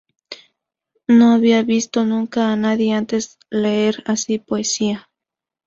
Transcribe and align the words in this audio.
No 1.07 1.31
había 1.31 1.61
visto 1.61 2.03
nunca 2.05 2.51
a 2.51 2.55
nadie 2.55 2.93
antes 2.95 3.37
leer 3.51 4.01
así 4.07 4.39
poesía. 4.39 5.11